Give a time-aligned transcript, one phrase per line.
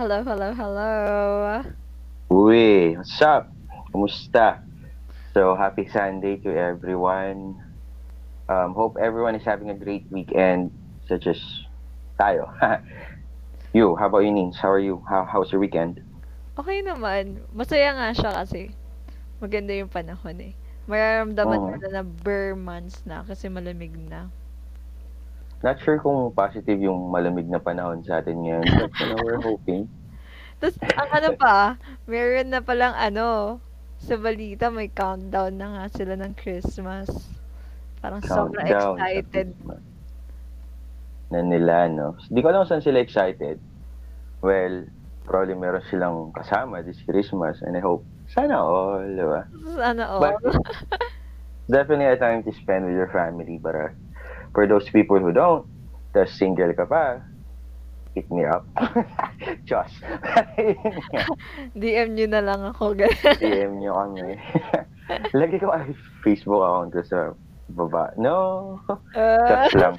[0.00, 1.60] Hello, hello, hello.
[2.32, 3.52] Uy, what's up?
[3.92, 4.64] Kumusta?
[5.36, 7.60] So, happy Sunday to everyone.
[8.48, 10.72] Um, hope everyone is having a great weekend,
[11.04, 11.36] such as
[12.16, 12.48] tayo.
[13.76, 14.56] you, how about you, Nins?
[14.56, 15.04] How are you?
[15.04, 16.00] How, how's your weekend?
[16.56, 17.44] Okay naman.
[17.52, 18.72] Masaya nga siya kasi
[19.36, 20.56] maganda yung panahon eh.
[20.88, 24.32] Mararamdaman mo na na bare months na kasi malamig na.
[25.60, 29.44] Not sure kung positive yung malamig na panahon sa atin ngayon, but you know, we're
[29.44, 29.84] hoping.
[30.56, 31.76] Tapos, ang ano pa,
[32.08, 33.60] meron na palang ano,
[34.00, 37.12] sa balita may countdown na nga sila ng Christmas.
[38.00, 39.52] Parang sobrang excited.
[41.28, 42.16] Na nila, no?
[42.32, 43.60] Di ko alam saan sila excited.
[44.40, 44.88] Well,
[45.28, 49.44] probably meron silang kasama this Christmas and I hope sana all, di ba?
[49.76, 50.20] Sana all.
[50.24, 50.40] But
[51.70, 53.60] definitely a time to spend with your family.
[53.60, 53.92] But uh,
[54.52, 55.66] for those people who don't,
[56.12, 57.22] the single ka pa,
[58.14, 58.66] hit me up.
[59.68, 59.94] Josh.
[61.80, 62.94] DM nyo na lang ako.
[62.94, 64.34] DM nyo kami.
[65.38, 65.94] Lagi ko ay
[66.26, 67.18] Facebook account ko sa
[67.70, 68.10] baba.
[68.18, 68.78] No.
[69.14, 69.96] Just lang.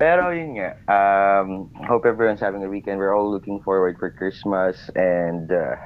[0.00, 2.96] Pero yun nga, um, hope everyone's having a weekend.
[2.96, 5.76] We're all looking forward for Christmas and uh,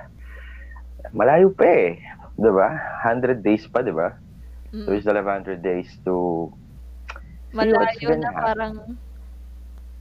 [1.10, 1.98] malayo pa eh.
[2.38, 2.68] Diba?
[3.02, 4.14] 100 days pa, diba?
[4.70, 6.52] So mm, still have 100 days to
[7.54, 8.42] malayo na happen.
[8.42, 8.74] parang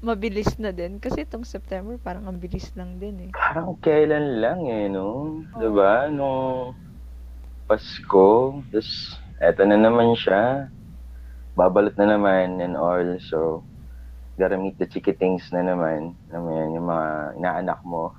[0.05, 1.01] mabilis na din.
[1.01, 3.31] Kasi itong September parang ang bilis lang din eh.
[3.33, 5.41] Parang kailan lang eh, no?
[5.57, 6.09] Diba?
[6.13, 6.77] Nung
[7.65, 10.69] Pasko, tapos eto na naman siya.
[11.57, 13.17] Babalot na naman and all.
[13.17, 13.65] So,
[14.37, 16.13] gotta meet the chikitings na naman.
[16.29, 17.09] Alam mo yan, yung mga
[17.41, 18.13] inaanak mo.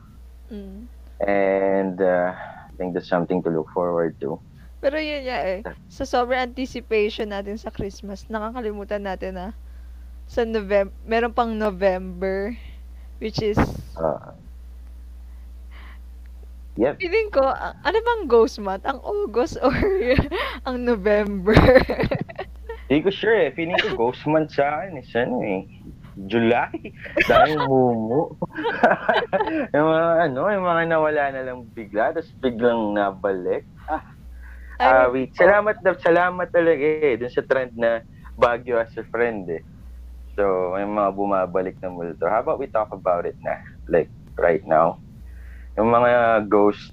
[0.50, 0.88] Mm.
[1.22, 4.40] And uh, I think that's something to look forward to.
[4.86, 9.46] Pero yun nga eh, sa sobrang anticipation natin sa Christmas, nakakalimutan natin na
[10.30, 12.54] sa November, meron pang November,
[13.18, 13.58] which is,
[13.98, 14.30] Uh,
[16.78, 17.02] yep.
[17.02, 18.86] feeling ko, ano bang ghost month?
[18.86, 19.74] Ang August or
[20.70, 21.58] ang November?
[22.86, 23.50] Hindi ko sure eh.
[23.58, 25.66] Feeling ko ghost month sa akin is ano eh.
[26.30, 26.70] July.
[27.26, 28.38] Dahil mumu.
[29.74, 33.66] yung mga ano, yung mga nawala na lang bigla, tapos biglang nabalik.
[33.90, 34.15] Ah,
[34.80, 35.32] ah, wait.
[35.36, 37.16] Salamat na, salamat talaga eh.
[37.16, 38.04] Dun sa trend na
[38.36, 39.64] Baguio as a friend eh.
[40.36, 42.28] So, may mga bumabalik na multo.
[42.28, 43.56] How about we talk about it na?
[43.88, 45.00] Like, right now.
[45.80, 46.92] Yung mga ghost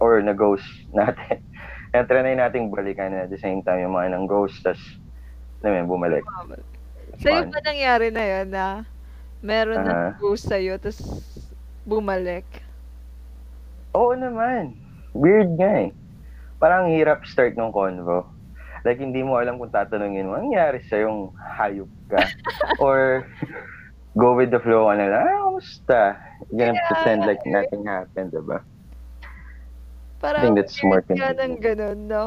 [0.00, 0.64] or na ghost
[0.96, 1.44] natin.
[1.92, 4.80] Kaya try na nating balikan na at the same time yung mga nang ghost, tas
[5.62, 6.24] yun, bumalik.
[7.22, 7.54] Sa'yo Fun.
[7.54, 8.66] ba nangyari na yun na
[9.44, 10.10] meron na Aha.
[10.18, 11.04] ghost sa'yo, tapos
[11.86, 12.48] bumalik?
[13.92, 14.74] Oo naman.
[15.12, 15.90] Weird nga eh.
[16.62, 18.22] Parang hirap start ng convo.
[18.86, 22.22] Like, hindi mo alam kung tatanungin mo, "Anong nangyari sa yung hayop ka?
[22.82, 23.26] Or,
[24.18, 26.00] go with the flow ka na lang, ah, kamusta?
[26.50, 26.86] You're gonna Yeah.
[26.88, 28.62] pretend like nothing happened, diba?
[30.22, 31.38] Parang think that's more convenient.
[31.42, 32.24] ng ganun, no?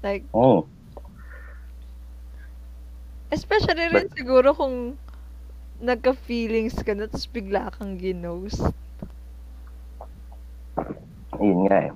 [0.00, 0.68] Like, Oh,
[3.30, 4.96] especially rin siguro kung
[5.80, 8.60] nagka-feelings ka na, tapos bigla kang ginost.
[11.40, 11.92] yun nga eh.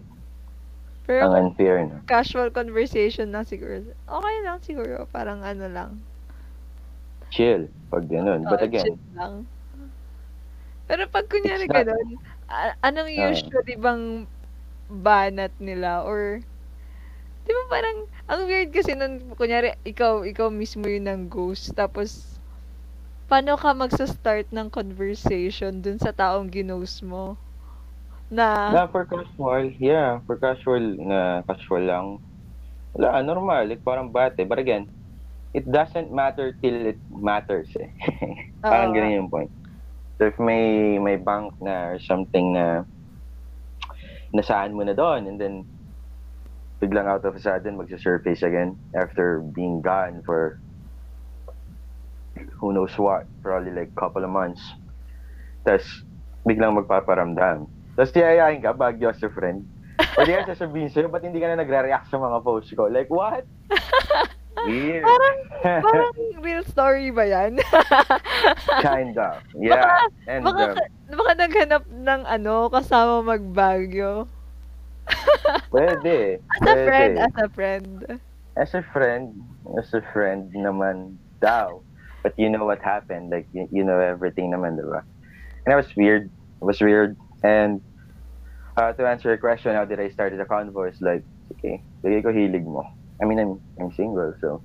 [1.04, 2.00] Pero Ang unfair, no?
[2.08, 3.84] casual conversation lang siguro.
[4.08, 5.04] Okay lang siguro.
[5.08, 5.90] Parang ano lang.
[7.30, 7.68] Chill.
[7.90, 8.46] Pag ganun.
[8.46, 9.44] But Oo, again, chill lang.
[10.84, 12.08] Pero pag kunyari not- ganun,
[12.80, 13.20] anong Oo.
[13.32, 14.28] usually bang
[14.88, 16.04] banat nila?
[16.04, 16.40] Or,
[17.44, 17.98] di ba parang,
[18.28, 21.72] ang weird kasi nun, kunyari, ikaw, ikaw mismo yun ng ghost.
[21.72, 22.36] Tapos,
[23.28, 27.36] paano ka magsa-start ng conversation dun sa taong ginost mo?
[28.30, 32.06] Na, na for casual, yeah, for casual na casual lang.
[32.96, 34.48] Wala, normal, like parang bate.
[34.48, 34.88] But again,
[35.54, 37.90] it doesn't matter till it matters eh.
[38.62, 38.96] parang Oo.
[38.98, 39.52] ganun yung point.
[40.18, 42.86] So if may may bank na or something na
[44.34, 45.66] nasaan mo na doon and then
[46.82, 50.58] biglang out of a sudden magsa-surface again after being gone for
[52.58, 54.62] who knows what, probably like couple of months.
[55.66, 55.86] Tapos
[56.46, 57.70] biglang magpaparamdam.
[57.94, 59.62] Tapos tiyayain ka, Baguio as a friend.
[60.18, 62.90] O di sasabihin sa'yo, ba't hindi ka na nagre-react sa mga posts ko?
[62.90, 63.46] Like, what?
[64.66, 65.04] Weird.
[65.04, 65.38] Parang,
[65.86, 67.58] parang real story ba yan?
[68.86, 69.42] kind of.
[69.54, 70.06] Yeah.
[70.26, 70.78] And, baka,
[71.10, 74.26] um, baka naghanap ng ano, kasama magbagyo.
[75.68, 76.40] pwede.
[76.40, 76.86] As a pwede.
[76.86, 77.90] friend, as a friend.
[78.56, 79.34] as a friend,
[79.78, 81.82] as a friend naman daw.
[82.22, 83.30] But you know what happened.
[83.30, 85.04] Like, you, you know everything naman, diba?
[85.66, 86.30] And it was weird.
[86.62, 87.18] It was weird.
[87.44, 87.84] And
[88.76, 90.88] uh, to answer your question, how did I start the convo?
[90.88, 92.82] Is like, okay, bigay ko hilig mo.
[93.20, 94.64] I mean, I'm, I'm single, so.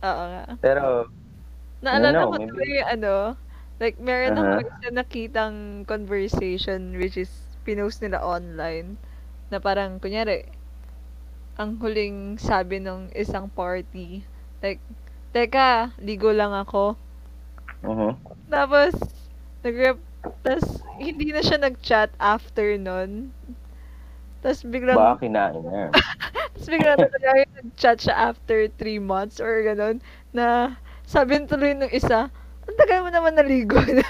[0.00, 0.56] Oo nga.
[0.62, 1.10] Pero,
[1.82, 3.36] Naalala know, ko maybe- tuloy ano,
[3.80, 4.60] like meron Uh-huh.
[4.60, 5.56] ako isa nakitang
[5.88, 7.32] conversation which is
[7.64, 9.00] pinost nila online
[9.48, 10.44] na parang kunyari
[11.56, 14.24] ang huling sabi ng isang party
[14.60, 14.80] like
[15.32, 16.96] teka ligo lang ako
[17.80, 18.20] Mhm.
[18.52, 18.92] tapos
[19.64, 19.96] nag
[20.42, 23.32] tapos hindi na siya nag-chat after nun
[24.40, 25.92] tapos biglang Baka kinain na.
[26.52, 27.28] tapos biglang talaga
[27.60, 30.00] nag-chat siya after three months or ganun
[30.30, 32.28] na sabi tuloy nung isa
[32.64, 34.06] ang tagal mo naman naligo na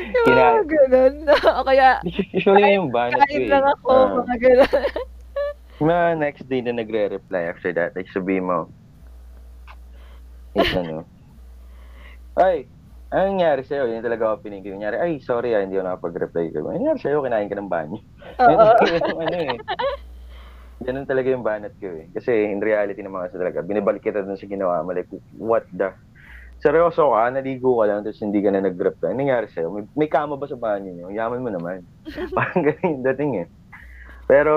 [0.00, 0.64] yung mga Kinain.
[0.64, 2.00] ganun o kaya
[2.32, 3.50] Usually yung banat ko kain eh.
[3.50, 4.82] lang ako Ah, mga ganun
[5.76, 8.70] mga next day na nagre-reply after that, like sabihin mo,
[10.54, 11.02] is ano,
[12.34, 12.70] ay,
[13.12, 13.84] anong nangyari sa'yo?
[13.92, 14.74] Yun talaga ako pinigil.
[14.74, 16.44] Nangyari, ay, sorry ah, hindi ako nakapag-reply.
[16.56, 17.20] Ano nangyari sa'yo?
[17.20, 17.98] Kinain ka ng banyo.
[18.40, 18.70] Oo.
[19.20, 19.56] ano eh.
[20.82, 22.10] Ganun talaga yung banat ko eh.
[22.10, 24.96] Kasi in reality naman kasi talaga, binibalik kita dun sa ginawa mo.
[24.96, 25.94] Like, what the?
[26.62, 29.12] Seryoso ka, naligo ka lang, tapos hindi ka na nag-reply.
[29.12, 29.68] Anong nangyari sa'yo?
[29.70, 31.06] May, may kama ba sa banyo niyo?
[31.10, 31.86] Yaman mo naman.
[32.38, 33.46] Parang ganun yung dating eh.
[34.30, 34.54] Pero,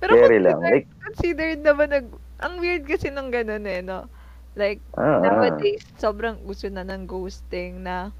[0.00, 0.60] Pero Very lang.
[0.60, 2.06] Like- considered naman nag...
[2.42, 4.10] Ang weird kasi nung ganun eh, no?
[4.54, 5.18] Like, ah, ah.
[5.18, 8.14] nowadays, sobrang uso na ng ghosting na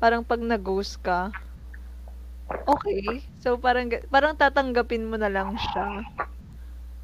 [0.00, 1.28] parang pag na-ghost ka,
[2.64, 3.20] okay.
[3.44, 6.04] So, parang, parang tatanggapin mo na lang siya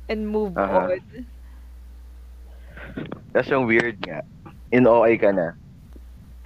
[0.09, 0.97] and move Aha.
[0.97, 1.01] on.
[3.31, 4.25] That's yung weird nga.
[4.75, 5.55] In OA ka na.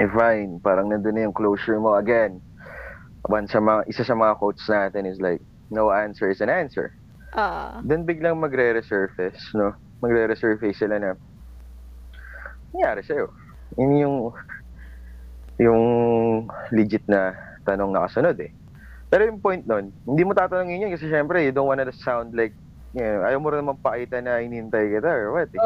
[0.02, 2.42] Eh fine, parang nandun na yung closure mo again.
[3.30, 5.40] One sa mga, isa sa mga quotes natin is like,
[5.70, 6.92] no answer is an answer.
[7.32, 9.72] Ah, Then biglang magre-resurface, no?
[10.04, 11.16] Magre-resurface sila na,
[12.74, 13.30] nangyari sa'yo.
[13.78, 14.16] Yun yung,
[15.62, 15.82] yung
[16.74, 17.32] legit na
[17.62, 18.50] tanong na kasunod eh.
[19.08, 22.50] Pero yung point nun, hindi mo tatanungin yun kasi syempre, you don't wanna sound like,
[22.90, 25.62] you know, ayaw mo rin naman pakita na hinihintay kita or what eh.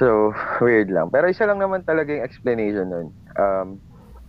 [0.00, 0.32] So,
[0.64, 1.12] weird lang.
[1.12, 3.08] Pero isa lang naman talaga yung explanation nun.
[3.36, 3.76] Um,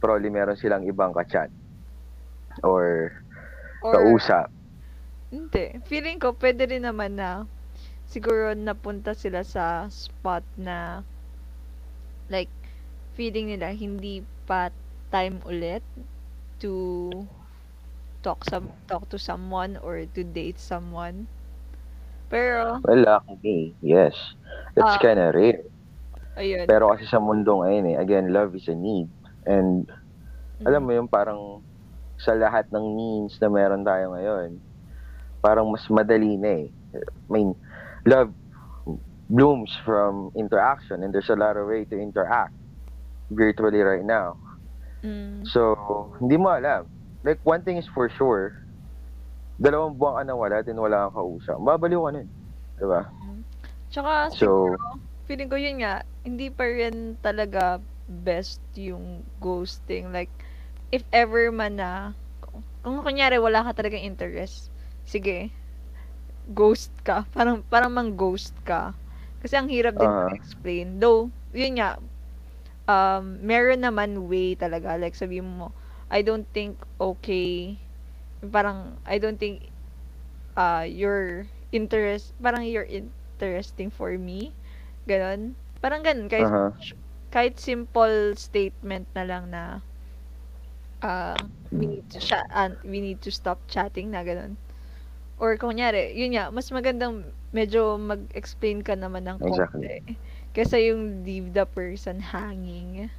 [0.03, 1.47] probably meron silang ibang ka-chat.
[2.67, 3.15] Or,
[3.79, 4.51] Or, kausap.
[5.31, 5.79] hindi.
[5.87, 7.47] Feeling ko, pwede rin naman na
[8.07, 11.01] siguro napunta sila sa spot na
[12.29, 12.51] like,
[13.13, 14.69] feeling nila hindi pa
[15.13, 15.85] time ulit
[16.59, 16.73] to
[18.25, 21.27] talk some talk to someone or to date someone.
[22.31, 24.15] Pero, Well, luckily, yes.
[24.75, 24.97] It's Ah.
[24.97, 25.63] kinda rare.
[26.37, 26.69] ayun.
[26.69, 29.11] Pero kasi sa mundo ngayon eh, again, love is a need.
[29.47, 29.87] And,
[30.67, 31.63] alam mo yung parang
[32.19, 34.61] sa lahat ng means na meron tayo ngayon,
[35.43, 36.67] parang mas madali na eh.
[36.95, 37.55] I mean,
[38.07, 38.33] love
[39.33, 42.53] blooms from interaction and there's a lot of way to interact
[43.33, 44.37] virtually right now.
[45.01, 45.41] Mm.
[45.49, 45.73] So,
[46.21, 46.85] hindi mo alam.
[47.25, 48.61] Like, one thing is for sure,
[49.57, 51.57] dalawang buwan ka na wala, din wala kang kausap.
[51.57, 52.27] Babaliw ka nun.
[52.77, 53.01] Diba?
[53.89, 54.77] Tsaka, So, siguro,
[55.25, 60.13] feeling ko yun nga, hindi pa rin talaga best yung ghosting.
[60.13, 60.29] Like,
[60.93, 62.13] if ever man na,
[62.85, 64.69] kung kunyari wala ka talagang interest,
[65.09, 65.49] sige,
[66.53, 67.25] ghost ka.
[67.33, 68.93] Parang, parang mang ghost ka.
[69.43, 70.29] Kasi ang hirap din Ah.
[70.31, 70.97] explain.
[71.03, 71.99] Though, yun nga,
[72.87, 74.95] um, meron naman way talaga.
[74.97, 75.71] Like, sabi mo,
[76.09, 77.77] I don't think okay,
[78.41, 79.69] parang, I don't think,
[80.55, 84.53] uh, your interest, parang you're interesting for me.
[85.07, 85.55] Ganon.
[85.81, 86.29] Parang ganon.
[86.31, 86.73] Kahit, Aha.
[87.33, 89.81] kahit simple statement na lang na,
[91.01, 91.37] uh,
[91.79, 94.55] we need to chat, uh, we need to stop chatting na ganon.
[95.39, 100.01] Or kunyari, yun nga, mas magandang medyo mag-explain ka naman ng Exactly.
[100.03, 100.17] konti.
[100.55, 103.09] Kesa yung leave the person hanging.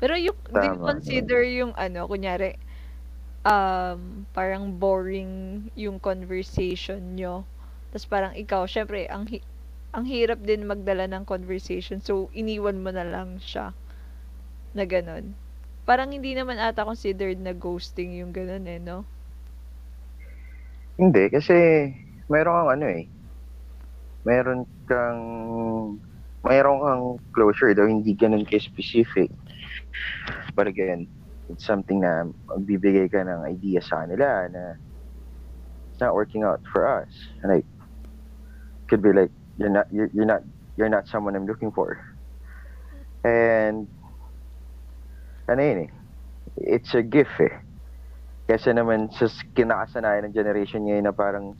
[0.00, 0.88] Pero yung, do you Tama.
[0.90, 2.50] consider yung ano, kunyari,
[3.44, 4.00] um,
[4.36, 5.32] parang boring
[5.76, 7.34] yung conversation nyo.
[7.90, 9.46] Tapos parang ikaw, syempre, ang, hi-
[9.96, 11.98] ang hirap din magdala ng conversation.
[12.02, 13.66] So, iniwan mo na lang siya.
[14.76, 15.34] Na ganun.
[15.88, 18.98] Parang hindi naman ata considered na ghosting yung ganun eh, no?
[20.98, 21.54] Hindi, kasi
[22.26, 23.06] meron kang ano eh.
[24.26, 25.20] Meron kang
[26.42, 29.30] meron kang closure daw hindi ganun ka-specific.
[30.58, 31.06] But again,
[31.46, 34.74] it's something na magbibigay ka ng idea sa kanila na
[35.86, 37.10] it's not working out for us.
[37.46, 37.68] And like,
[38.90, 40.42] could be like, you're not, you're, you're not,
[40.74, 41.94] you're not someone I'm looking for.
[43.22, 43.86] And,
[45.46, 45.90] ano yun eh,
[46.58, 47.67] it's a gift eh.
[48.48, 51.52] Kasi naman sa kinakasanayan ng generation ngayon na parang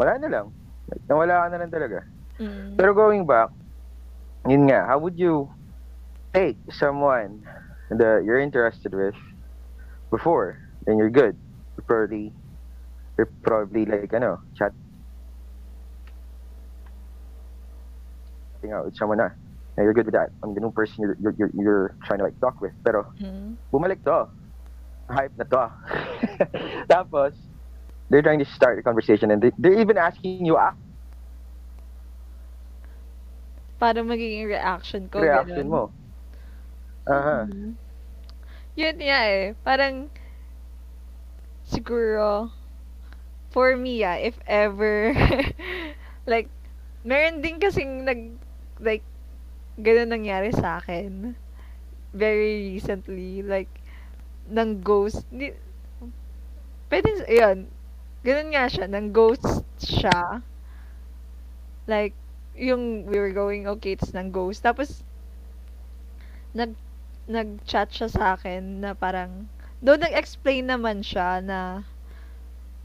[0.00, 0.46] wala na lang.
[0.88, 1.98] Like, nawala ka na lang talaga.
[2.40, 2.80] Mm.
[2.80, 3.52] Pero going back,
[4.48, 5.52] yun nga, how would you
[6.32, 7.44] take someone
[7.92, 9.12] that you're interested with
[10.08, 10.56] before,
[10.88, 11.36] then you're good.
[11.76, 12.32] You're probably,
[13.20, 14.72] you're probably like, ano, chatting
[18.72, 19.28] out with someone na.
[19.76, 20.32] na you're good with that.
[20.42, 22.72] I'm the new person you're, you're, you're, you're trying to like talk with.
[22.80, 23.60] Pero, Mm.
[23.68, 24.32] bumalik to.
[25.10, 25.72] Hype na to.
[26.90, 27.34] Tapos,
[28.10, 30.62] they're trying to start a conversation and they, they're even asking you ah,
[33.80, 35.28] Paano magiging reaction ko?
[35.28, 35.70] reaction ganun.
[35.70, 35.92] mo.
[37.06, 37.48] Aha.
[37.48, 37.76] Mhm.
[38.78, 39.54] Yun nga eh.
[39.64, 40.08] Parang,
[41.64, 42.50] siguro,
[43.50, 45.12] for me ah, if ever,
[46.26, 46.48] like,
[47.04, 48.36] meron din kasing nag,
[48.80, 49.04] like,
[49.78, 51.34] ganun nangyari sa akin.
[52.14, 53.42] Very recently.
[53.42, 53.77] Like,
[54.50, 55.24] nang ghost.
[55.30, 55.52] Di,
[56.90, 57.58] pwede, yun.
[58.24, 58.86] Ganun nga siya.
[58.88, 60.42] Nang ghost siya.
[61.86, 62.14] Like,
[62.58, 64.62] yung we were going okay, it's nang ghost.
[64.62, 65.02] Tapos,
[66.54, 66.72] nag
[67.28, 69.46] nag-chat siya sa akin na parang,
[69.84, 71.60] though nag-explain naman siya na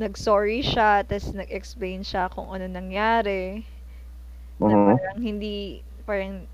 [0.01, 3.63] nag-sorry siya, tapos nag-explain siya kung ano nangyari,
[4.67, 4.96] na Mhm.
[4.96, 6.46] parang hindi, parang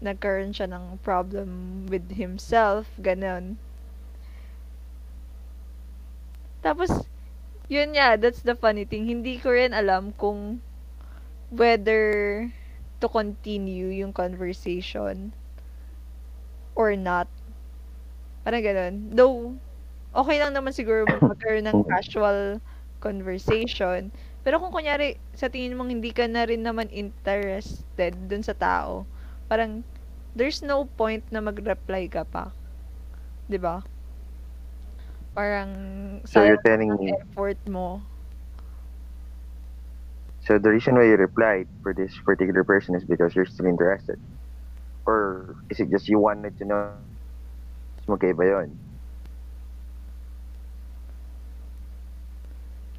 [0.00, 3.56] nagkaroon siya ng problem with himself, ganun.
[6.64, 6.90] Tapos,
[7.68, 9.04] yun nga, that's the funny thing.
[9.04, 10.62] Hindi ko rin alam kung
[11.52, 12.02] whether
[13.00, 15.34] to continue yung conversation
[16.76, 17.28] or not.
[18.44, 18.94] Parang ganun.
[19.16, 19.56] Though,
[20.12, 22.60] okay lang naman siguro magkaroon ng casual
[23.00, 24.12] conversation.
[24.44, 29.08] Pero kung kunyari, sa tingin mong hindi ka na rin naman interested dun sa tao,
[29.48, 29.84] parang,
[30.36, 32.52] there's no point na mag-reply ka pa.
[33.48, 33.84] 'Di ba?
[35.34, 38.02] Parang, So you're telling me, effort mo.
[40.40, 44.18] so the reason why you replied for this particular person is because you're still interested?
[45.06, 46.92] Or is it just you wanted to know
[48.08, 48.80] magkaiba yun?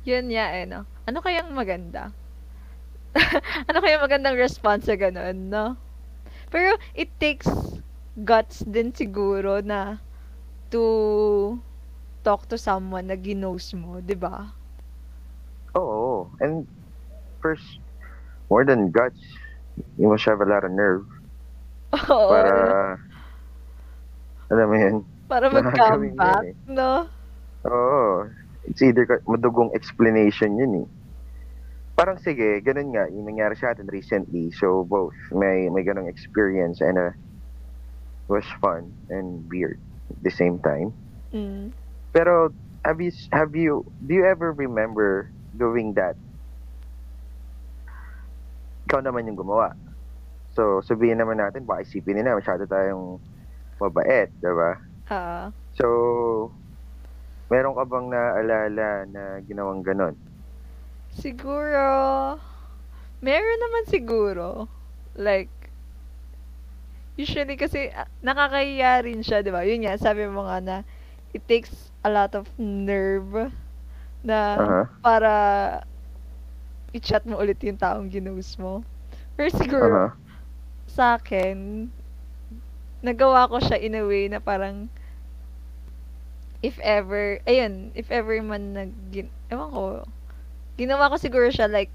[0.06, 0.86] Yun nga eh, no?
[1.08, 2.14] Ano kayang maganda?
[3.70, 5.78] ano kayang magandang response sa ganun, no?
[6.52, 7.48] Pero it takes
[8.18, 10.00] guts din siguro na
[10.72, 10.84] to
[12.26, 14.50] talk to someone na ginos mo, di ba?
[15.78, 16.34] Oo.
[16.42, 16.66] And
[17.38, 17.78] first,
[18.50, 19.22] more than guts,
[20.02, 21.06] you must have a lot of nerve
[22.10, 22.34] Oo.
[22.34, 22.54] para,
[24.50, 24.96] alam mo yun,
[25.30, 26.58] para mag-comeback, eh.
[26.66, 27.06] no?
[27.70, 28.26] Oo.
[28.66, 30.88] It's either madugong explanation yun eh.
[31.96, 34.52] Parang sige, ganun nga, yung nangyari sa atin recently.
[34.52, 37.14] So both, may may ganung experience and uh,
[38.28, 39.80] was fun and weird
[40.12, 40.92] at the same time.
[41.32, 41.72] Mm.
[42.16, 42.48] Pero
[42.88, 46.16] have you have you do you ever remember doing that?
[48.88, 49.76] Ikaw naman yung gumawa.
[50.56, 53.20] So sabihin naman natin, baka isipin nila masyado tayong
[53.84, 54.80] mabait, 'di ba?
[55.12, 55.52] Ah.
[55.76, 55.88] So,
[57.52, 60.16] meron ka bang naalala na ginawang ganon?
[61.20, 61.84] Siguro,
[63.20, 64.72] meron naman siguro.
[65.20, 65.52] Like,
[67.20, 69.68] usually kasi ah, nakakahiya rin siya, di ba?
[69.68, 70.78] Yun nga, sabi mo nga na
[71.36, 73.52] it takes a lot of nerve
[74.24, 74.90] na Aha.
[75.04, 75.34] para
[76.96, 78.82] i-chat mo ulit yung taong ginost mo.
[79.36, 80.16] Pero siguro, Aha.
[80.88, 81.90] sa akin,
[83.06, 84.90] nagawa ko siya in a way na parang
[86.64, 88.92] if ever, ayun, if ever man nag,
[89.52, 89.84] ewan ko,
[90.80, 91.92] ginawa ko siguro siya like,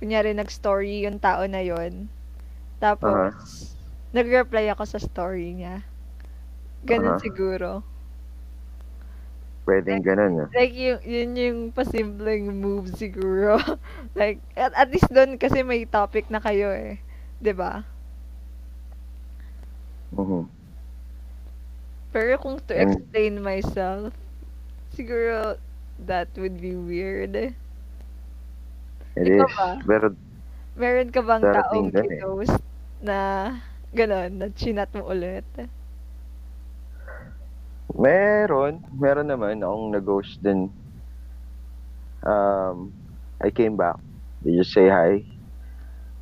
[0.00, 2.08] kunyari nag-story yung tao na yon
[2.82, 3.74] Tapos,
[4.14, 5.84] nag-reply ako sa story niya.
[6.86, 7.18] Ganun Aha.
[7.18, 7.82] siguro.
[9.68, 10.34] Pwedeng ganon.
[10.44, 10.50] ah.
[10.54, 13.60] Like, yung, yun yung pasimpleng move siguro.
[14.18, 17.00] like, at, at least doon kasi may topic na kayo eh.
[17.40, 17.84] 'Di ba
[20.12, 20.50] Mhm.
[22.12, 24.14] Pero kung to And- explain myself,
[24.94, 25.58] siguro
[25.98, 27.54] that would be weird.
[29.16, 29.52] It Ikaw is.
[29.56, 29.68] ba?
[29.86, 30.16] Pero,
[30.80, 32.24] Meron ka bang taong Darating din eh.
[32.24, 32.60] ginost
[33.02, 33.18] na
[33.96, 35.46] gano'n, na chinat mo ulit?
[37.94, 38.84] Meron.
[38.92, 40.68] Meron naman akong nag-ghost din.
[42.26, 42.92] Um,
[43.40, 43.96] I came back.
[44.42, 45.24] They just say hi.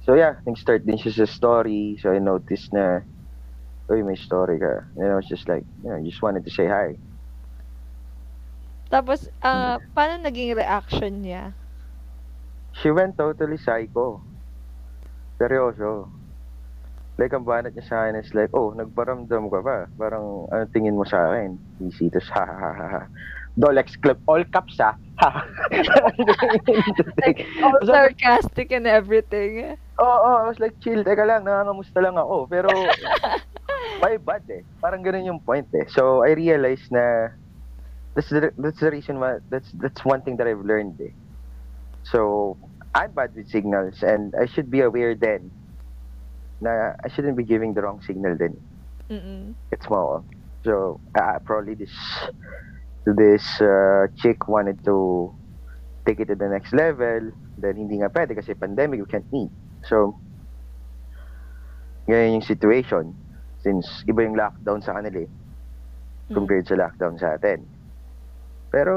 [0.06, 1.98] So yeah, nag-start din siya sa story.
[1.98, 3.02] So I noticed na,
[3.90, 4.86] uy, may story ka.
[4.96, 6.94] And I was just like, you know, just wanted to say hi.
[8.86, 11.50] Tapos, ah, paano naging reaction niya?
[12.78, 14.22] She went totally psycho.
[15.40, 16.06] Seryoso.
[17.16, 19.88] Like, ang banat niya sa akin is like, oh, nagparamdam ka pa.
[19.96, 21.56] Parang, ano tingin mo sa akin?
[21.80, 23.02] Easy to ha ha ha ha.
[23.56, 24.76] Dolex Club, all caps.
[24.76, 24.92] Ha.
[27.24, 29.80] Like, all sarcastic and everything.
[29.96, 32.52] Oo, oh, I was like, chill, teka lang, nangangamusta lang ako.
[32.52, 32.68] Pero,
[34.04, 34.60] my bad eh.
[34.84, 35.88] Parang ganun yung point eh.
[35.88, 37.32] So, I realized na,
[38.12, 41.16] that's the, that's the reason why, that's, that's one thing that I've learned eh.
[42.04, 42.60] So,
[42.92, 45.48] I'm bad with signals and I should be aware then
[46.60, 48.56] na I shouldn't be giving the wrong signal then.
[49.10, 49.54] Mm.
[49.72, 50.24] It's mo.
[50.64, 51.94] So, uh, probably this
[53.06, 55.30] this uh, chick wanted to
[56.04, 57.30] take it to the next level.
[57.58, 59.50] Then hindi nga pwede kasi pandemic, we can't meet.
[59.86, 60.18] So,
[62.10, 63.14] ganyan yung situation.
[63.62, 65.30] Since iba yung lockdown sa kanila eh,
[66.30, 67.62] compared sa lockdown sa atin.
[68.70, 68.94] Pero,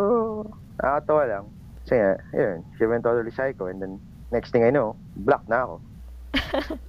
[0.77, 1.45] nakakatawa lang.
[1.85, 3.97] Kasi nga, yun, she went totally psycho and then
[4.29, 5.75] next thing I know, block na ako.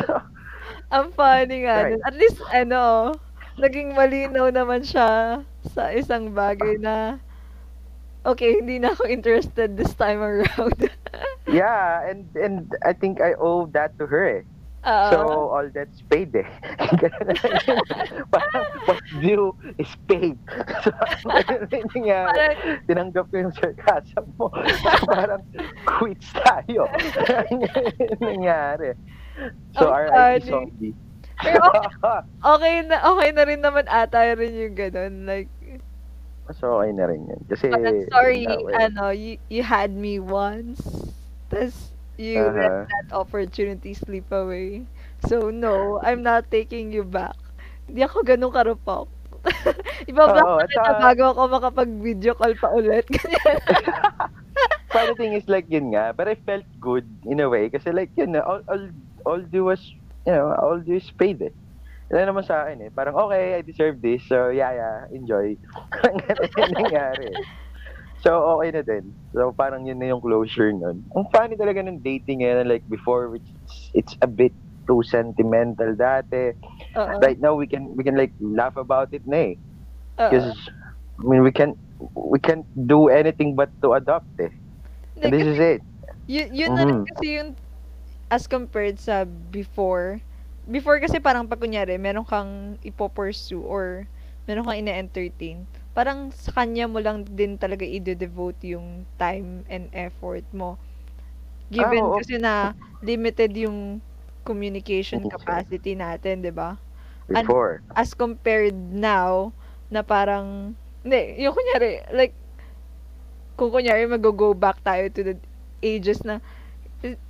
[0.00, 0.20] so,
[0.94, 1.82] Ang funny nga.
[1.82, 1.98] Right.
[1.98, 2.02] nun.
[2.06, 3.14] At least, ano,
[3.58, 5.42] naging malinaw naman siya
[5.74, 7.18] sa isang bagay na,
[8.22, 10.78] okay, hindi na ako interested this time around.
[11.50, 14.44] yeah, and and I think I owe that to her eh.
[14.86, 15.10] Oo.
[15.10, 15.18] So,
[15.50, 16.46] all that's paid eh.
[18.30, 19.50] Parang what's due
[19.82, 20.38] is paid.
[20.86, 20.94] So,
[21.90, 22.54] nangyari?
[22.54, 24.46] Parang, Tinanggap ko yung sarcasm mo.
[24.54, 25.42] So, parang
[25.82, 26.86] quits tayo.
[28.22, 28.94] Nangyari.
[29.76, 30.94] So, RIP zombie.
[31.36, 31.60] Pero
[32.56, 35.28] okay na, okay na rin naman ata rin yung ganun.
[35.28, 35.52] Like,
[36.56, 37.40] so, okay na rin yun.
[37.44, 40.80] Kasi, parang, sorry, ano, you, you had me once.
[41.48, 42.56] Tapos, you Uh-huh.
[42.56, 44.88] let that opportunity slip away.
[45.28, 47.36] So, no, I'm not taking you back.
[47.86, 49.08] Hindi ako ganun karupok.
[50.10, 53.06] Ibablock ko at kita saka- bago ako makapag-video call pa ulit.
[53.06, 53.56] Ganyan.
[54.88, 57.92] But the thing is like yun nga, but I felt good in a way kasi
[57.92, 58.88] like yun na, all, all,
[59.26, 59.82] all due was,
[60.24, 61.50] you know, all due is paid eh.
[62.14, 62.90] Yan naman sa akin eh.
[62.94, 64.22] Parang okay, I deserve this.
[64.30, 65.58] So yeah, yeah, enjoy.
[65.90, 67.30] Parang ganun yung nangyari.
[68.22, 69.10] So okay na din.
[69.34, 71.02] So parang yun na yung closure nun.
[71.18, 73.46] Ang funny talaga ng dating ngayon, like before, which
[73.92, 74.54] it's, a bit
[74.86, 76.54] too sentimental dati.
[76.94, 77.18] Oo.
[77.18, 79.54] Right now, we can we can like laugh about it na eh.
[80.14, 80.54] Because,
[81.20, 81.74] I mean, we can
[82.14, 84.54] we can't do anything but to adopt eh.
[85.20, 85.82] And this is it.
[86.30, 87.06] Yun, yun na rin Mhm.
[87.10, 87.50] kasi yung
[88.30, 90.20] as compared sa before.
[90.66, 94.10] Before kasi parang pag kunyari, meron kang ipopursue or
[94.50, 95.66] meron kang ina-entertain.
[95.94, 100.76] Parang sa kanya mo lang din talaga i-devote yung time and effort mo.
[101.70, 102.18] Given Ah, oo.
[102.18, 104.02] kasi na limited yung
[104.46, 106.78] communication capacity natin, 'di ba?
[107.28, 107.82] Before.
[107.94, 109.52] As compared now
[109.90, 112.34] na parang hindi, yung kunyari like
[113.56, 115.34] kung kunyari mag-go back tayo to the
[115.80, 116.44] ages na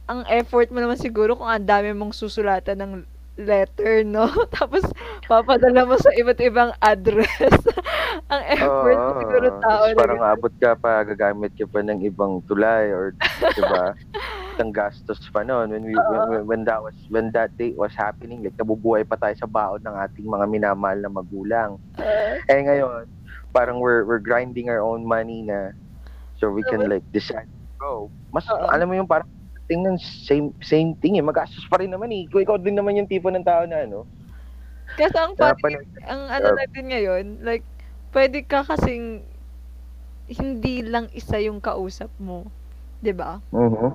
[0.07, 2.93] ang effort mo naman siguro kung ang dami mong susulatan ng
[3.37, 4.31] letter, no?
[4.57, 4.83] Tapos,
[5.29, 7.61] papadala mo sa iba't ibang address.
[8.33, 11.85] ang effort mo Oo, siguro tao tapos na parang abot ka pa, gagamit ka pa
[11.85, 13.13] ng ibang tulay or,
[13.53, 13.93] di ba?
[14.57, 17.93] Isang gastos pa noon when, we, when, when- when that was when that date was
[17.93, 22.61] happening like nabubuhay pa tayo sa baon ng ating mga minamahal na magulang Uh, eh
[22.65, 23.05] ngayon
[23.53, 25.73] parang we're we're grinding our own money na
[26.41, 28.65] so we can like decide go mas Oo.
[28.69, 29.29] alam mo yung parang
[29.67, 33.11] tingnan same same thing eh magastos pa rin naman eh Kung ikaw din naman yung
[33.11, 34.07] tipo ng tao na ano
[34.95, 37.67] kasi ang funny, pa- ang ano natin ngayon, like,
[38.15, 39.27] pwede ka kasing
[40.31, 42.47] hindi lang isa yung kausap mo.
[43.03, 43.39] ba?
[43.51, 43.93] Mhm.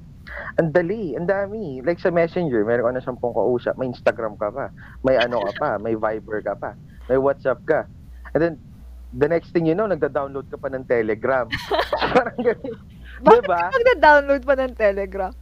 [0.62, 1.82] Ang dali, ang dami.
[1.84, 4.72] Like sa Messenger, meron ka na sampung kausap, may Instagram ka pa,
[5.04, 6.78] may ano ka pa, may Viber ka pa,
[7.12, 7.80] may WhatsApp ka.
[8.32, 8.54] And then,
[9.12, 11.50] the next thing you know, nagda-download ka pa ng Telegram.
[12.16, 12.78] Parang ganun.
[13.22, 13.58] Bakit Diba?
[13.60, 15.34] ka magda-download pa ng Telegram?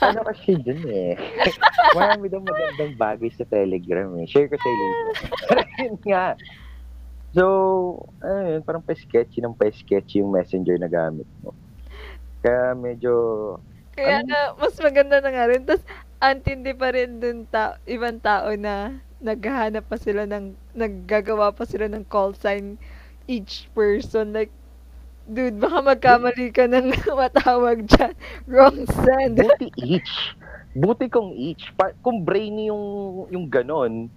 [0.00, 1.14] Ano kasi dun eh.
[1.96, 4.26] Marami daw magandang bagay sa Telegram eh.
[4.26, 4.68] Share ko sa.
[4.68, 6.26] Pero yun nga.
[7.30, 7.44] So,
[8.18, 11.54] ano yun, parang pa-sketchy ng pa-sketchy yung messenger na gamit mo.
[12.40, 13.12] Kaya medyo,
[13.92, 14.26] Kaya Ano?
[14.26, 15.62] nga, mas maganda na nga rin.
[15.62, 15.84] Tapos,
[16.18, 21.86] antindi pa rin dun ta- ibang tao na naghahanap pa sila ng, naggagawa pa sila
[21.86, 22.80] ng call sign
[23.26, 24.34] each person.
[24.34, 24.50] Like,
[25.30, 26.90] dude, baka magkamali ka ng
[27.22, 28.14] matawag dyan.
[28.50, 29.38] Wrong send.
[29.38, 30.34] buti each.
[30.74, 31.70] Buti kung each.
[31.78, 32.84] Pa- kung brainy yung,
[33.30, 34.10] yung ganon,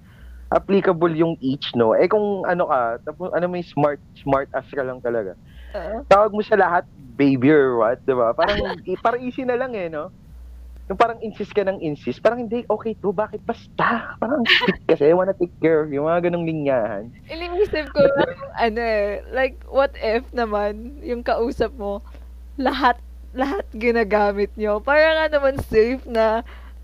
[0.49, 1.93] applicable yung each, no?
[1.93, 5.37] Eh kung ano ka, tapos ano may smart, smart ass ka lang talaga.
[5.73, 6.05] Oo.
[6.05, 6.85] Tawag mo sa lahat,
[7.17, 8.33] baby or what, di ba?
[8.33, 10.09] Parang, parang easy na lang eh, no?
[10.91, 14.19] Yung parang insist ka ng insist, parang hindi, okay to, bakit basta?
[14.19, 14.43] Parang
[14.83, 17.07] kasi, I wanna take care of you, mga ganong linyahan.
[17.31, 22.03] Iniisip ko na kung ano eh, like, what if naman, yung kausap mo,
[22.59, 22.99] lahat,
[23.31, 24.83] lahat ginagamit nyo.
[24.83, 26.43] Para nga naman safe na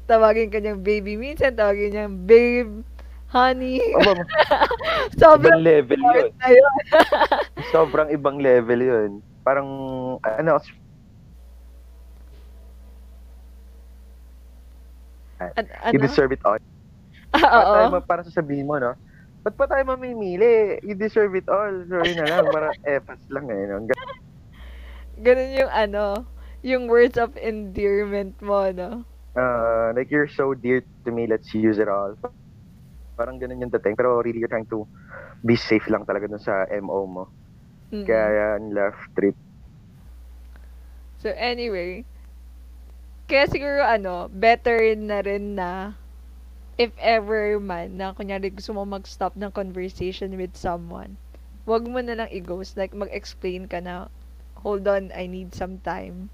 [0.10, 1.14] tawagin kanyang baby.
[1.20, 2.82] Minsan tawagin niyang babe,
[3.30, 3.78] honey.
[5.22, 6.32] Sobrang ibang level yun.
[6.34, 6.74] yun.
[7.76, 9.10] Sobrang ibang level yun.
[9.46, 9.68] Parang,
[10.24, 10.58] ano,
[15.40, 16.08] An- you ano?
[16.08, 16.60] deserve it all.
[17.30, 17.74] Ah, oo.
[17.78, 18.98] tayo ma- para sasabihin mo, no?
[19.46, 20.82] Ba't pa tayo mamimili?
[20.82, 21.86] You deserve it all.
[21.86, 22.50] So, yun na lang.
[22.50, 23.70] Para efas lang eh.
[23.70, 23.86] No?
[25.22, 26.26] Ganun yung ano,
[26.66, 29.06] yung words of endearment mo, no?
[29.36, 32.16] uh, like you're so dear to me, let's use it all.
[33.18, 33.96] Parang ganun yung dating.
[33.96, 34.88] Pero really, you're trying to
[35.44, 37.24] be safe lang talaga dun sa MO mo.
[37.92, 38.06] Mm.
[38.06, 39.36] Kaya yan, love trip.
[41.20, 42.08] So anyway,
[43.30, 44.16] kaya siguro ano,
[44.46, 45.72] better na rin na
[46.84, 51.12] if ever man na kunyari gusto mo mag-stop ng conversation with someone,
[51.70, 52.72] wag mo na lang i-ghost.
[52.80, 53.96] Like, mag-explain ka na,
[54.64, 56.30] hold on, I need some time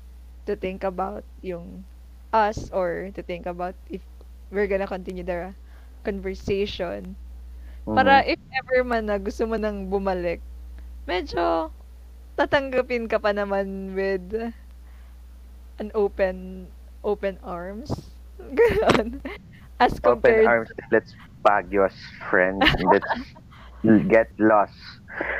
[0.48, 1.86] to think about yung
[2.34, 4.04] us or to think about if
[4.54, 5.54] we're gonna continue the
[6.08, 7.16] conversation.
[7.96, 8.26] Para Mhm.
[8.28, 10.40] if ever man na gusto mo nang bumalik,
[11.10, 11.72] medyo
[12.40, 14.54] tatanggapin ka pa naman with
[15.80, 16.68] an open
[17.06, 18.10] open arms.
[18.58, 19.22] Ganon.
[19.80, 21.96] As open compared arms, let's Baguio as
[22.30, 22.76] friends.
[22.92, 23.12] let's
[24.10, 24.74] get lost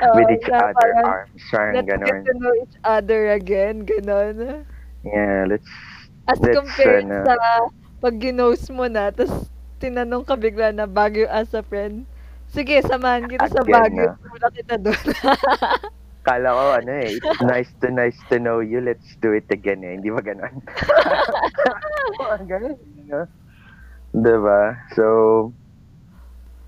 [0.02, 1.42] Oo, with each na other parang, arms.
[1.50, 2.22] Parang Let's get ganun.
[2.24, 3.84] to know each other again.
[3.86, 4.66] Ganon.
[5.04, 5.68] Yeah, let's
[6.28, 7.34] As Let's, compared ano, sa
[8.02, 9.50] pag ginost mo na, tapos
[9.82, 12.06] tinanong ka bigla na Baguio as a friend.
[12.50, 14.08] Sige, samahan kita sa Again, Baguio.
[14.08, 14.14] ah.
[14.30, 15.06] Wala kita doon.
[16.26, 19.86] Kala ko ano eh, it's nice to nice to know you, let's do it again
[19.86, 19.94] eh.
[19.94, 20.58] Hindi ba ganun?
[22.18, 22.74] Parang ganun.
[23.06, 23.30] No?
[24.10, 24.74] Diba?
[24.98, 25.04] So,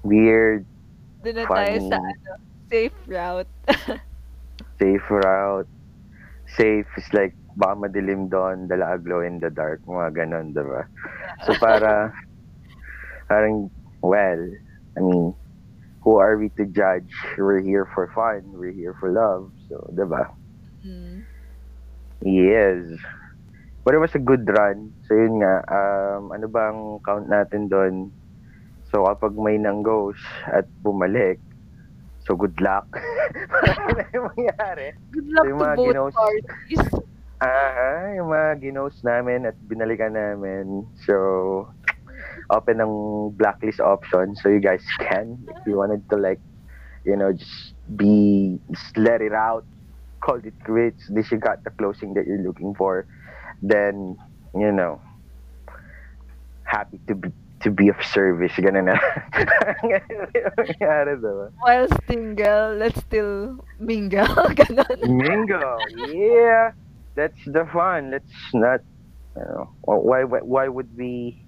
[0.07, 0.62] weird,
[1.27, 2.33] doon na tayo funny, sa ano,
[2.71, 3.53] safe route.
[4.81, 5.71] safe route.
[6.55, 10.87] Safe is like, baka madilim doon, dala a glow in the dark, mga ganun, diba?
[11.42, 12.14] So, para,
[13.29, 13.66] parang,
[14.07, 14.42] well,
[14.94, 15.35] I mean,
[16.09, 17.12] who are we to judge?
[17.37, 18.49] We're here for fun.
[18.57, 19.53] We're here for love.
[19.68, 20.33] So, diba?
[20.81, 21.21] Mm.
[22.25, 22.97] Yes.
[23.85, 24.97] But it was a good run.
[25.05, 28.09] So yun nga, um, ano bang count natin doon?
[28.88, 30.16] So kapag may nang goes
[30.49, 31.37] at bumalik,
[32.25, 32.88] so good luck.
[33.88, 34.97] Ano yung mangyari?
[35.12, 36.85] Good luck Yung to both ginost- parties.
[37.38, 40.88] Aha, yung mga ginos namin at binalikan namin.
[41.07, 41.14] So,
[42.50, 44.37] open ng blacklist option.
[44.37, 46.40] So you guys can, if you wanted to like,
[47.04, 49.64] you know, just be, just let it out,
[50.20, 53.06] call it quits, this you got the closing that you're looking for,
[53.62, 54.16] then,
[54.54, 55.00] you know,
[56.64, 57.30] happy to be,
[57.61, 58.52] to be of service.
[58.56, 58.96] Ganun na.
[59.82, 61.52] Ganun mangyari, diba?
[61.61, 64.26] While single, let's still mingle.
[64.58, 64.98] Ganon.
[65.08, 65.76] Mingo,
[66.12, 66.72] yeah.
[67.14, 68.12] That's the fun.
[68.12, 68.80] Let's not,
[69.34, 71.42] you know, why, why, why would we,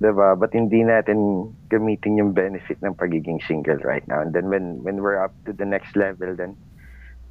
[0.00, 0.38] diba?
[0.38, 4.22] But hindi natin gamitin yung benefit ng pagiging single right now.
[4.22, 6.54] And then when, when we're up to the next level, then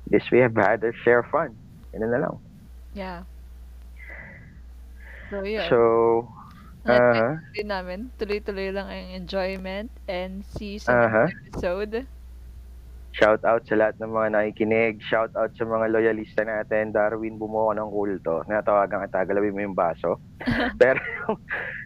[0.07, 1.55] this we have had our share of fun.
[1.93, 2.35] Yan na lang.
[2.93, 3.23] Yeah.
[5.29, 5.67] So, yun.
[5.67, 5.79] So,
[6.87, 8.11] uh din namin.
[8.15, 12.07] Tuloy-tuloy lang ang enjoyment and see you sa next episode.
[13.11, 15.01] Shout out sa lahat ng mga nakikinig.
[15.01, 16.93] Shout out sa mga loyalista natin.
[16.93, 18.45] Darwin, bumuo ng kulto.
[18.45, 20.21] Natawagan kita, galawin mo yung baso.
[20.81, 21.01] Pero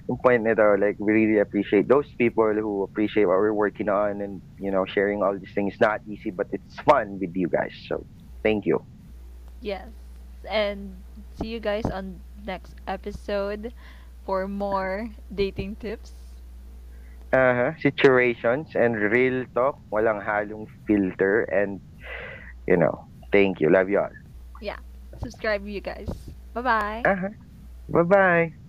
[0.09, 4.21] yung point nito, like, we really appreciate those people who appreciate what we're working on
[4.21, 5.77] and, you know, sharing all these things.
[5.79, 7.73] Not easy, but it's fun with you guys.
[7.87, 8.03] So,
[8.43, 8.83] thank you.
[9.61, 9.87] Yes.
[10.49, 10.97] And
[11.39, 13.73] see you guys on next episode
[14.25, 16.20] for more dating tips.
[17.33, 17.73] Uh.
[17.79, 19.77] Situations and real talk.
[19.93, 21.43] Walang halong filter.
[21.43, 21.81] And,
[22.67, 23.69] you know, thank you.
[23.69, 24.13] Love you all.
[24.61, 24.77] Yeah.
[25.19, 26.09] Subscribe you guys.
[26.53, 27.05] Bye-bye.
[27.05, 27.29] Uh-huh.
[27.89, 28.60] Bye-bye.